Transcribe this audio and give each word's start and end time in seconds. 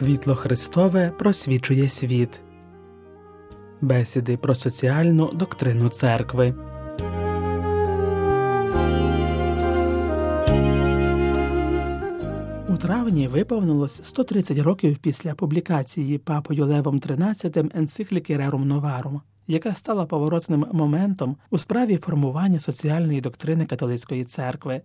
Світло 0.00 0.34
Христове 0.34 1.12
просвічує 1.18 1.88
світ. 1.88 2.40
Бесіди 3.80 4.36
про 4.36 4.54
соціальну 4.54 5.32
доктрину 5.32 5.88
церкви. 5.88 6.54
У 12.68 12.76
травні 12.76 13.28
виповнилось 13.28 14.00
130 14.04 14.58
років 14.58 14.98
після 14.98 15.34
публікації 15.34 16.18
папою 16.18 16.66
Левом 16.66 17.00
XIII 17.00 17.70
енцикліки 17.74 18.36
Рерум 18.36 18.68
Новарум, 18.68 19.20
яка 19.46 19.74
стала 19.74 20.06
поворотним 20.06 20.66
моментом 20.72 21.36
у 21.50 21.58
справі 21.58 21.96
формування 21.96 22.60
соціальної 22.60 23.20
доктрини 23.20 23.66
католицької 23.66 24.24
церкви. 24.24 24.82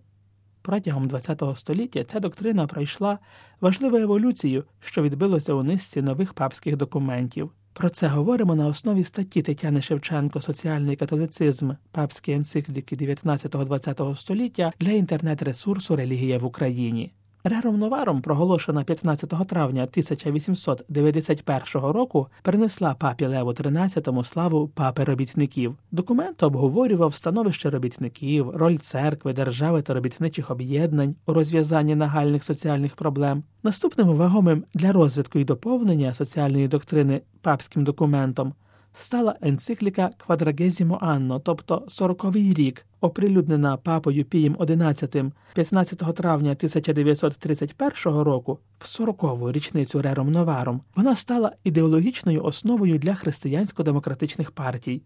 Протягом 0.66 1.10
ХХ 1.10 1.58
століття 1.58 2.04
ця 2.04 2.20
доктрина 2.20 2.66
пройшла 2.66 3.18
важливу 3.60 3.96
еволюцію, 3.96 4.64
що 4.80 5.02
відбилося 5.02 5.54
у 5.54 5.62
низці 5.62 6.02
нових 6.02 6.34
папських 6.34 6.76
документів. 6.76 7.50
Про 7.72 7.88
це 7.88 8.08
говоримо 8.08 8.54
на 8.54 8.66
основі 8.66 9.04
статті 9.04 9.42
Тетяни 9.42 9.82
Шевченко 9.82 10.40
Соціальний 10.40 10.96
католицизм 10.96 11.70
папські 11.92 12.32
енцикліки 12.32 12.96
19-20 12.96 14.16
століття 14.16 14.72
для 14.80 14.90
інтернет-ресурсу 14.90 15.96
Релігія 15.96 16.38
в 16.38 16.44
Україні. 16.44 17.12
Рером 17.48 17.78
Новаром, 17.78 18.22
проголошена 18.22 18.84
15 18.84 19.30
травня 19.46 19.82
1891 19.82 21.82
року, 21.82 22.28
принесла 22.42 22.94
папі 22.94 23.26
Леву 23.26 23.50
XIII 23.50 24.24
славу 24.24 24.68
папи 24.68 25.04
робітників. 25.04 25.76
Документ 25.92 26.42
обговорював 26.42 27.14
становище 27.14 27.70
робітників, 27.70 28.50
роль 28.50 28.76
церкви, 28.76 29.32
держави 29.32 29.82
та 29.82 29.94
робітничих 29.94 30.50
об'єднань 30.50 31.14
у 31.26 31.32
розв'язанні 31.32 31.94
нагальних 31.94 32.44
соціальних 32.44 32.96
проблем. 32.96 33.42
Наступним 33.62 34.08
вагомим 34.08 34.64
для 34.74 34.92
розвитку 34.92 35.38
і 35.38 35.44
доповнення 35.44 36.14
соціальної 36.14 36.68
доктрини 36.68 37.20
папським 37.42 37.84
документом 37.84 38.54
стала 38.96 39.34
енцикліка 39.40 40.10
Квадрагезімо 40.16 40.98
Анно, 41.02 41.40
тобто 41.40 41.84
сороковий 41.88 42.54
рік, 42.54 42.86
оприлюднена 43.00 43.76
папою 43.76 44.24
Пієм 44.24 44.54
XI 44.54 45.32
15 45.54 45.98
травня 45.98 46.50
1931 46.50 48.20
року 48.20 48.58
в 48.78 48.84
40-ву 48.84 49.52
річницю 49.52 50.02
Рером 50.02 50.32
Новаром. 50.32 50.80
Вона 50.96 51.16
стала 51.16 51.52
ідеологічною 51.64 52.44
основою 52.44 52.98
для 52.98 53.14
християнсько-демократичних 53.14 54.50
партій. 54.50 55.02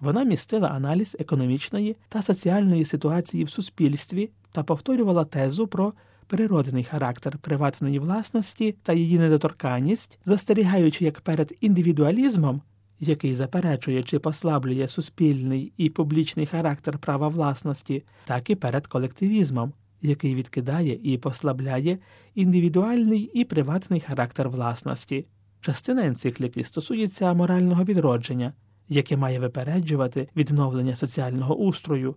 Вона 0.00 0.24
містила 0.24 0.68
аналіз 0.68 1.16
економічної 1.18 1.96
та 2.08 2.22
соціальної 2.22 2.84
ситуації 2.84 3.44
в 3.44 3.50
суспільстві 3.50 4.30
та 4.52 4.62
повторювала 4.62 5.24
тезу 5.24 5.66
про 5.66 5.92
природний 6.26 6.84
характер 6.84 7.38
приватної 7.38 7.98
власності 7.98 8.76
та 8.82 8.92
її 8.92 9.18
недоторканність, 9.18 10.18
застерігаючи 10.24 11.04
як 11.04 11.20
перед 11.20 11.54
індивідуалізмом 11.60 12.62
який 13.02 13.34
заперечує 13.34 14.02
чи 14.02 14.18
послаблює 14.18 14.88
суспільний 14.88 15.72
і 15.76 15.90
публічний 15.90 16.46
характер 16.46 16.98
права 16.98 17.28
власності, 17.28 18.04
так 18.24 18.50
і 18.50 18.54
перед 18.54 18.86
колективізмом, 18.86 19.72
який 20.02 20.34
відкидає 20.34 20.98
і 21.02 21.18
послабляє 21.18 21.98
індивідуальний 22.34 23.30
і 23.34 23.44
приватний 23.44 24.00
характер 24.00 24.48
власності. 24.48 25.26
Частина 25.60 26.06
енцикліки 26.06 26.64
стосується 26.64 27.34
морального 27.34 27.84
відродження, 27.84 28.52
яке 28.88 29.16
має 29.16 29.38
випереджувати 29.38 30.28
відновлення 30.36 30.96
соціального 30.96 31.56
устрою, 31.56 32.14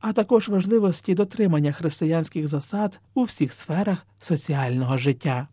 а 0.00 0.12
також 0.12 0.48
важливості 0.48 1.14
дотримання 1.14 1.72
християнських 1.72 2.48
засад 2.48 3.00
у 3.14 3.22
всіх 3.22 3.52
сферах 3.52 4.06
соціального 4.20 4.96
життя. 4.96 5.48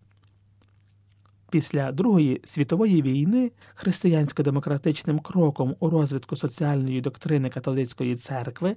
Після 1.52 1.92
Другої 1.92 2.42
світової 2.44 3.02
війни 3.02 3.52
християнсько-демократичним 3.76 5.20
кроком 5.20 5.76
у 5.80 5.90
розвитку 5.90 6.36
соціальної 6.36 7.02
доктрини 7.02 7.50
католицької 7.50 8.16
церкви 8.16 8.76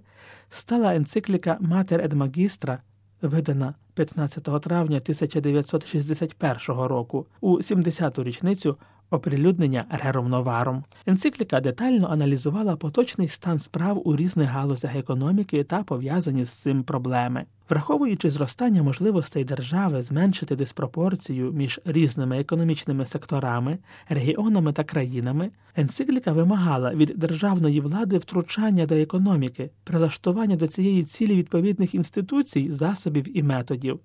стала 0.51 0.95
енцикліка 0.95 1.57
Матер 1.61 2.01
ед 2.01 2.13
Магістра, 2.13 2.83
видана 3.23 3.75
15 3.95 4.45
травня 4.45 4.97
1961 4.97 6.59
року 6.77 7.27
у 7.41 7.57
70-ту 7.57 8.23
річницю 8.23 8.77
оприлюднення 9.15 9.85
Рером 9.91 10.29
Новаром. 10.29 10.85
Енцикліка 11.07 11.61
детально 11.61 12.09
аналізувала 12.11 12.77
поточний 12.77 13.29
стан 13.29 13.59
справ 13.59 14.09
у 14.09 14.17
різних 14.17 14.49
галузях 14.49 14.97
економіки 14.97 15.65
та 15.65 15.83
пов'язані 15.83 16.45
з 16.45 16.51
цим 16.51 16.83
проблеми. 16.83 17.45
Враховуючи 17.71 18.31
зростання 18.31 18.83
можливостей 18.83 19.45
держави 19.45 20.03
зменшити 20.03 20.57
диспропорцію 20.57 21.53
між 21.53 21.81
різними 21.85 22.41
економічними 22.41 23.07
секторами, 23.07 23.79
регіонами 24.09 24.73
та 24.73 24.85
країнами, 24.85 25.51
енцикліка 25.77 26.33
вимагала 26.33 26.95
від 26.95 27.13
державної 27.17 27.81
влади 27.81 28.19
втручання 28.19 28.87
до 28.87 28.95
економіки, 28.95 29.71
прилаштування 29.85 30.57
до 30.57 30.67
цієї 30.67 31.05
цілі 31.05 31.37
відповідних 31.37 31.95
інституцій, 31.95 32.73
засобів 32.73 33.39
і 33.39 33.43
методів. 33.43 34.01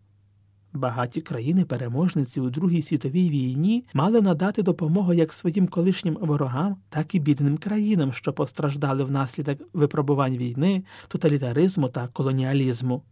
Багаті 0.74 1.22
країни-переможниці 1.22 2.41
у 2.41 2.50
Другій 2.50 2.81
світовій 2.81 3.30
війні 3.30 3.85
мали 3.94 4.22
надати 4.22 4.62
допомогу 4.62 5.13
як 5.13 5.34
своїм 5.34 5.68
колишнім 5.68 6.18
ворогам, 6.22 6.75
так 6.90 7.16
і 7.16 7.19
бідним 7.19 7.57
країнам, 7.57 8.13
що 8.13 8.34
постраждали 8.34 9.03
внаслідок 9.03 9.59
випробувань 9.74 10.38
війни, 10.38 10.84
тоталітаризму 11.08 11.90
та 11.90 12.08
колоніалізму. 12.08 13.03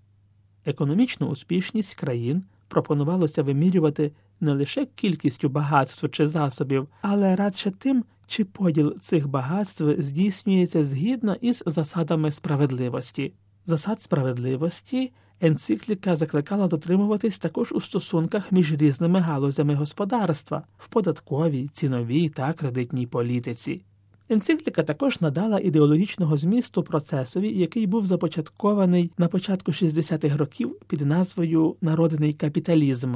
Економічну 0.65 1.27
успішність 1.27 1.95
країн 1.95 2.43
пропонувалося 2.67 3.43
вимірювати 3.43 4.11
не 4.39 4.53
лише 4.53 4.85
кількістю 4.85 5.49
багатств 5.49 6.09
чи 6.09 6.27
засобів, 6.27 6.87
але 7.01 7.35
радше 7.35 7.71
тим, 7.71 8.03
чи 8.27 8.45
поділ 8.45 8.99
цих 8.99 9.27
багатств 9.27 10.01
здійснюється 10.01 10.85
згідно 10.85 11.35
із 11.41 11.63
засадами 11.65 12.31
справедливості. 12.31 13.33
Засад 13.65 14.01
справедливості 14.01 15.11
енцикліка 15.41 16.15
закликала 16.15 16.67
дотримуватись 16.67 17.39
також 17.39 17.71
у 17.71 17.81
стосунках 17.81 18.51
між 18.51 18.73
різними 18.73 19.19
галузями 19.19 19.75
господарства 19.75 20.63
в 20.77 20.87
податковій, 20.87 21.69
ціновій 21.73 22.29
та 22.29 22.53
кредитній 22.53 23.07
політиці. 23.07 23.81
Енцикліка 24.29 24.83
також 24.83 25.21
надала 25.21 25.59
ідеологічного 25.59 26.37
змісту 26.37 26.83
процесові, 26.83 27.59
який 27.59 27.87
був 27.87 28.05
започаткований 28.05 29.11
на 29.17 29.27
початку 29.27 29.71
60-х 29.71 30.37
років 30.37 30.75
під 30.87 31.01
назвою 31.01 31.75
Народний 31.81 32.33
капіталізм. 32.33 33.15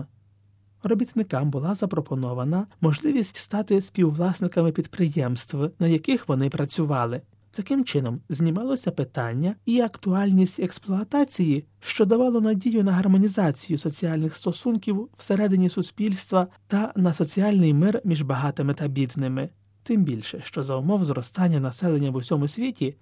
Робітникам 0.83 1.49
була 1.49 1.75
запропонована 1.75 2.67
можливість 2.81 3.38
стати 3.38 3.81
співвласниками 3.81 4.71
підприємств, 4.71 5.57
на 5.79 5.88
яких 5.88 6.27
вони 6.27 6.49
працювали. 6.49 7.21
Таким 7.53 7.85
чином 7.85 8.22
знімалося 8.29 8.91
питання 8.91 9.56
і 9.66 9.81
актуальність 9.81 10.59
експлуатації, 10.59 11.66
що 11.79 12.06
давало 12.06 12.41
надію 12.41 12.84
на 12.84 12.91
гармонізацію 12.91 13.78
соціальних 13.78 14.38
стосунків 14.38 15.09
всередині 15.17 15.69
суспільства 15.69 16.47
та 16.67 16.94
на 16.95 17.13
соціальний 17.13 17.73
мир 17.73 18.01
між 18.03 18.22
багатими 18.22 18.73
та 18.73 18.88
бідними. 18.88 19.50
Тим 19.84 20.03
більше, 20.03 20.41
що 20.44 20.63
за 20.63 20.75
умов 20.75 21.03
зростання 21.03 21.59
населення 21.59 22.12
в 22.12 22.16
усьому 22.16 22.47
світі, 22.47 22.95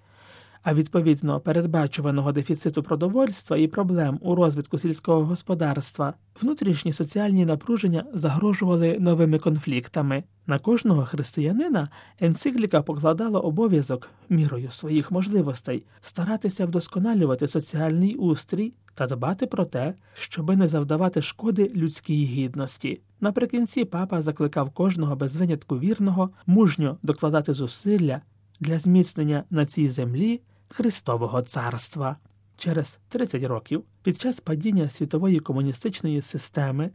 а 0.63 0.73
відповідно 0.73 1.39
передбачуваного 1.39 2.31
дефіциту 2.31 2.83
продовольства 2.83 3.57
і 3.57 3.67
проблем 3.67 4.19
у 4.21 4.35
розвитку 4.35 4.77
сільського 4.77 5.25
господарства, 5.25 6.13
внутрішні 6.41 6.93
соціальні 6.93 7.45
напруження 7.45 8.05
загрожували 8.13 8.97
новими 8.99 9.39
конфліктами. 9.39 10.23
На 10.47 10.59
кожного 10.59 11.05
християнина 11.05 11.89
енцикліка 12.19 12.81
покладала 12.81 13.39
обов'язок 13.39 14.09
мірою 14.29 14.71
своїх 14.71 15.11
можливостей 15.11 15.85
старатися 16.01 16.65
вдосконалювати 16.65 17.47
соціальний 17.47 18.15
устрій 18.15 18.73
та 18.95 19.07
дбати 19.07 19.47
про 19.47 19.65
те, 19.65 19.93
щоби 20.13 20.55
не 20.55 20.67
завдавати 20.67 21.21
шкоди 21.21 21.71
людській 21.75 22.25
гідності. 22.25 23.01
Наприкінці 23.21 23.85
папа 23.85 24.21
закликав 24.21 24.69
кожного 24.69 25.15
без 25.15 25.35
винятку 25.35 25.79
вірного 25.79 26.29
мужньо 26.45 26.97
докладати 27.03 27.53
зусилля 27.53 28.21
для 28.59 28.79
зміцнення 28.79 29.43
на 29.49 29.65
цій 29.65 29.89
землі 29.89 30.41
Христового 30.69 31.41
царства. 31.41 32.15
Через 32.57 32.99
30 33.09 33.43
років 33.43 33.83
під 34.03 34.21
час 34.21 34.39
падіння 34.39 34.89
світової 34.89 35.39
комуністичної 35.39 36.21
системи 36.21 36.91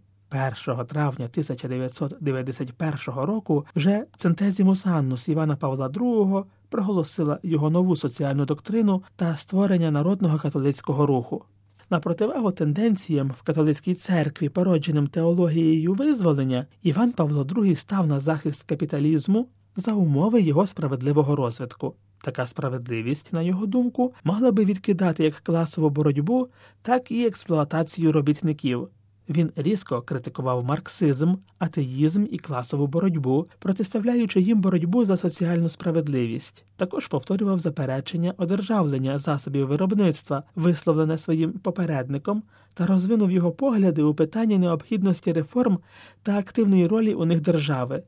1 0.67 0.87
травня 0.87 1.25
1991 1.25 3.15
року 3.15 3.67
вже 3.77 4.05
Центезімус 4.17 4.87
Аннус 4.87 5.29
Івана 5.29 5.57
Павла 5.57 5.89
II 5.89 6.45
проголосила 6.69 7.39
його 7.43 7.71
нову 7.71 7.97
соціальну 7.97 8.45
доктрину 8.45 9.03
та 9.17 9.37
створення 9.37 9.91
народного 9.91 10.39
католицького 10.39 11.07
руху. 11.07 11.45
На 11.91 12.01
противагу 12.01 12.53
тенденціям 12.53 13.35
в 13.39 13.43
католицькій 13.43 13.95
церкві, 13.95 14.49
породженим 14.49 15.07
теологією 15.07 15.95
визволення, 15.95 16.67
Іван 16.83 17.13
Павло 17.13 17.43
II 17.43 17.77
став 17.77 18.07
на 18.07 18.21
захист 18.21 18.63
капіталізму 18.63 19.49
за 19.77 19.93
умови 19.93 20.41
його 20.41 20.67
справедливого 20.67 21.37
розвитку. 21.37 21.95
Така 22.23 22.47
справедливість, 22.47 23.33
на 23.33 23.43
його 23.43 23.67
думку, 23.67 24.15
могла 24.25 24.53
би 24.53 24.65
відкидати 24.65 25.25
як 25.25 25.35
класову 25.35 25.91
боротьбу, 25.91 26.49
так 26.83 27.11
і 27.11 27.27
експлуатацію 27.27 28.13
робітників. 28.13 28.89
Він 29.29 29.53
різко 29.57 30.03
критикував 30.03 30.65
марксизм, 30.65 31.35
атеїзм 31.59 32.27
і 32.31 32.39
класову 32.39 32.87
боротьбу, 32.87 33.49
протиставляючи 33.59 34.41
їм 34.41 34.61
боротьбу 34.61 35.05
за 35.05 35.17
соціальну 35.17 35.69
справедливість. 35.69 36.65
Також 36.77 37.07
повторював 37.07 37.59
заперечення 37.59 38.35
одержавлення 38.37 39.19
засобів 39.19 39.67
виробництва, 39.67 40.43
висловлене 40.55 41.19
своїм 41.19 41.53
попередником, 41.53 42.43
та 42.75 42.87
розвинув 42.87 43.31
його 43.31 43.53
погляди 43.53 44.03
у 44.03 44.15
питанні 44.15 44.59
необхідності 44.59 45.33
реформ 45.33 45.79
та 46.23 46.39
активної 46.39 46.87
ролі 46.87 47.15
у 47.15 47.25
них 47.25 47.41
держави. 47.41 48.03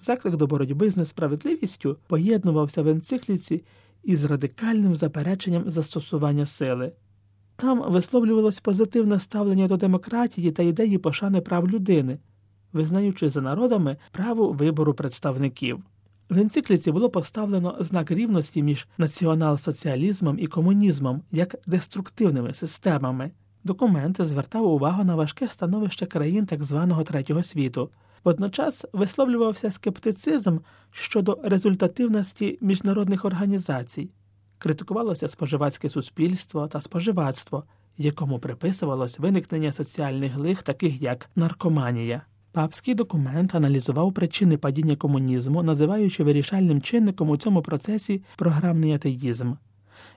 Заклик 0.00 0.36
до 0.36 0.46
боротьби 0.46 0.90
з 0.90 0.96
несправедливістю 0.96 1.96
поєднувався 2.06 2.82
в 2.82 2.88
енцикліці 2.88 3.64
із 4.04 4.24
радикальним 4.24 4.94
запереченням 4.94 5.70
застосування 5.70 6.46
сили. 6.46 6.92
Там 7.56 7.92
висловлювалось 7.92 8.60
позитивне 8.60 9.20
ставлення 9.20 9.68
до 9.68 9.76
демократії 9.76 10.52
та 10.52 10.62
ідеї 10.62 10.98
пошани 10.98 11.40
прав 11.40 11.68
людини, 11.68 12.18
визнаючи 12.72 13.30
за 13.30 13.40
народами 13.40 13.96
право 14.12 14.52
вибору 14.52 14.94
представників. 14.94 15.82
В 16.30 16.38
енцикліці 16.38 16.92
було 16.92 17.10
поставлено 17.10 17.76
знак 17.80 18.10
рівності 18.10 18.62
між 18.62 18.88
націонал-соціалізмом 18.98 20.38
і 20.38 20.46
комунізмом 20.46 21.22
як 21.32 21.54
деструктивними 21.66 22.54
системами. 22.54 23.30
Документ 23.64 24.20
звертав 24.20 24.66
увагу 24.66 25.04
на 25.04 25.14
важке 25.14 25.48
становище 25.48 26.06
країн 26.06 26.46
так 26.46 26.64
званого 26.64 27.04
третього 27.04 27.42
світу. 27.42 27.90
Водночас 28.24 28.84
висловлювався 28.92 29.70
скептицизм 29.70 30.58
щодо 30.90 31.38
результативності 31.42 32.58
міжнародних 32.60 33.24
організацій, 33.24 34.10
критикувалося 34.58 35.28
споживацьке 35.28 35.88
суспільство 35.88 36.68
та 36.68 36.80
споживацтво, 36.80 37.64
якому 37.96 38.38
приписувалось 38.38 39.18
виникнення 39.18 39.72
соціальних 39.72 40.38
лих, 40.38 40.62
таких 40.62 41.02
як 41.02 41.30
наркоманія. 41.36 42.22
Папський 42.52 42.94
документ 42.94 43.54
аналізував 43.54 44.14
причини 44.14 44.56
падіння 44.56 44.96
комунізму, 44.96 45.62
називаючи 45.62 46.24
вирішальним 46.24 46.80
чинником 46.82 47.30
у 47.30 47.36
цьому 47.36 47.62
процесі 47.62 48.22
програмний 48.36 48.92
атеїзм. 48.92 49.52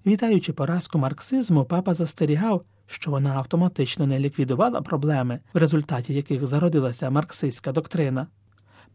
Вітаючи 0.06 0.54
поразку 0.54 1.00
марксизму, 1.00 1.66
папа 1.66 1.94
застерігав, 1.94 2.62
що 2.88 3.12
вона 3.12 3.36
автоматично 3.36 4.08
не 4.08 4.20
ліквідувала 4.20 4.82
проблеми, 4.82 5.40
в 5.54 5.58
результаті 5.58 6.14
яких 6.14 6.48
зародилася 6.48 7.10
марксистська 7.10 7.72
доктрина. 7.72 8.28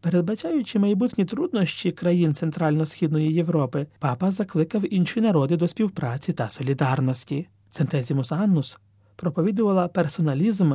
Передбачаючи 0.00 0.79
майбутні 0.79 1.25
труднощі 1.25 1.93
країн 1.93 2.35
Центрально-Східної 2.35 3.33
Європи, 3.33 3.87
папа 3.99 4.31
закликав 4.31 4.94
інші 4.94 5.21
народи 5.21 5.56
до 5.56 5.69
співпраці 5.69 6.33
та 6.33 6.49
солідарності. 6.49 7.49
Центезімус 7.71 8.32
Аннус 8.32 8.79
проповідувала 9.17 9.89
персоналізм 9.89 10.75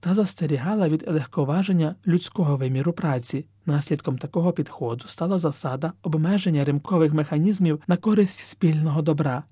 та 0.00 0.14
застерігала 0.14 0.88
від 0.88 1.04
легковаження 1.08 1.94
людського 2.06 2.56
виміру 2.56 2.92
праці. 2.92 3.44
Наслідком 3.66 4.18
такого 4.18 4.52
підходу 4.52 5.04
стала 5.08 5.38
засада 5.38 5.92
обмеження 6.02 6.64
ринкових 6.64 7.12
механізмів 7.12 7.80
на 7.86 7.96
користь 7.96 8.38
спільного 8.38 9.02
добра. 9.02 9.42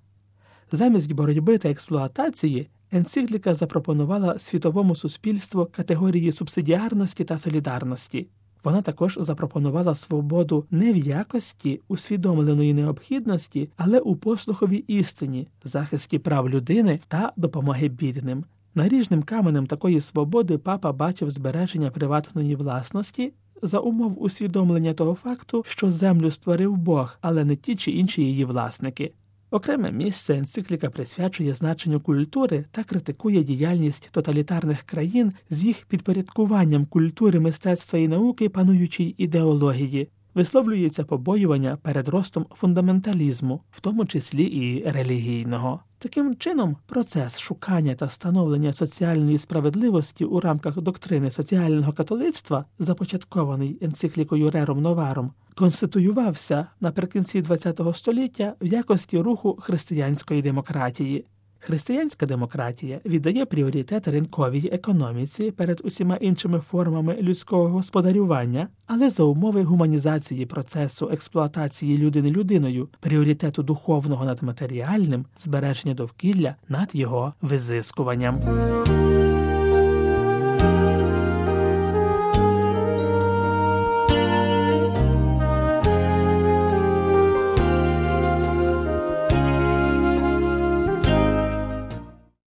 Замість 0.72 1.12
боротьби 1.12 1.58
та 1.58 1.70
експлуатації 1.70 2.68
енцикліка 2.92 3.54
запропонувала 3.54 4.38
світовому 4.38 4.96
суспільству 4.96 5.68
категорії 5.72 6.32
субсидіарності 6.32 7.24
та 7.24 7.38
солідарності. 7.38 8.28
Вона 8.64 8.82
також 8.82 9.18
запропонувала 9.20 9.94
свободу 9.94 10.66
не 10.70 10.92
в 10.92 10.96
якості 10.96 11.80
усвідомленої 11.88 12.74
необхідності, 12.74 13.70
але 13.76 13.98
у 13.98 14.16
послуховій 14.16 14.84
істині, 14.86 15.48
захисті 15.64 16.18
прав 16.18 16.50
людини 16.50 17.00
та 17.08 17.32
допомоги 17.36 17.88
бідним. 17.88 18.44
Наріжним 18.74 19.22
каменем 19.22 19.66
такої 19.66 20.00
свободи 20.00 20.58
папа 20.58 20.92
бачив 20.92 21.30
збереження 21.30 21.90
приватної 21.90 22.56
власності 22.56 23.32
за 23.62 23.78
умов 23.78 24.22
усвідомлення 24.22 24.94
того 24.94 25.14
факту, 25.14 25.62
що 25.66 25.90
землю 25.90 26.30
створив 26.30 26.76
Бог, 26.76 27.18
але 27.20 27.44
не 27.44 27.56
ті 27.56 27.76
чи 27.76 27.90
інші 27.90 28.22
її 28.22 28.44
власники. 28.44 29.12
Окреме 29.50 29.92
місце 29.92 30.36
енцикліка 30.36 30.90
присвячує 30.90 31.54
значенню 31.54 32.00
культури 32.00 32.64
та 32.70 32.84
критикує 32.84 33.44
діяльність 33.44 34.08
тоталітарних 34.12 34.82
країн 34.82 35.32
з 35.50 35.64
їх 35.64 35.86
підпорядкуванням 35.86 36.86
культури, 36.86 37.40
мистецтва 37.40 37.98
і 37.98 38.08
науки 38.08 38.48
пануючій 38.48 39.14
ідеології. 39.18 40.08
Висловлюється 40.34 41.04
побоювання 41.04 41.78
перед 41.82 42.08
ростом 42.08 42.46
фундаменталізму, 42.54 43.60
в 43.70 43.80
тому 43.80 44.06
числі 44.06 44.44
і 44.44 44.90
релігійного. 44.90 45.80
Таким 46.02 46.36
чином, 46.36 46.76
процес 46.86 47.38
шукання 47.38 47.94
та 47.94 48.08
становлення 48.08 48.72
соціальної 48.72 49.38
справедливості 49.38 50.24
у 50.24 50.40
рамках 50.40 50.80
доктрини 50.80 51.30
соціального 51.30 51.92
католицтва, 51.92 52.64
започаткований 52.78 53.78
енциклікою 53.80 54.50
Рером 54.50 54.80
Новаром, 54.80 55.32
конституювався 55.54 56.66
наприкінці 56.80 57.42
ХХ 57.42 57.96
століття 57.96 58.54
в 58.60 58.66
якості 58.66 59.18
руху 59.18 59.58
християнської 59.60 60.42
демократії. 60.42 61.24
Християнська 61.60 62.26
демократія 62.26 63.00
віддає 63.04 63.46
пріоритет 63.46 64.08
ринковій 64.08 64.68
економіці 64.72 65.50
перед 65.50 65.80
усіма 65.84 66.16
іншими 66.16 66.60
формами 66.70 67.16
людського 67.20 67.68
господарювання, 67.68 68.68
але 68.86 69.10
за 69.10 69.22
умови 69.22 69.62
гуманізації 69.62 70.46
процесу 70.46 71.10
експлуатації 71.12 71.98
людини 71.98 72.30
людиною, 72.30 72.88
пріоритету 73.00 73.62
духовного 73.62 74.24
над 74.24 74.42
матеріальним, 74.42 75.24
збереження 75.38 75.94
довкілля 75.94 76.54
над 76.68 76.88
його 76.92 77.34
визискуванням. 77.42 78.40